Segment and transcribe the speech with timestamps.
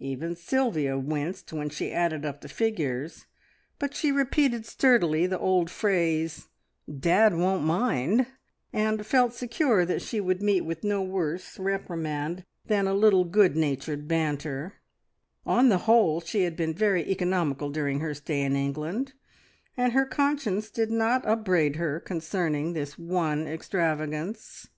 [0.00, 3.26] Even Sylvia winced when she added up the figures,
[3.78, 6.48] but she repeated sturdily the old phrase,
[6.92, 8.26] "Dad won't mind!"
[8.72, 13.54] and felt secure that she would meet with no worse reprimand than a little good
[13.54, 14.80] natured banter.
[15.46, 19.12] On the whole she had been very economical during her stay in England,
[19.76, 24.70] and her conscience did not upbraid her concerning this one extravagance.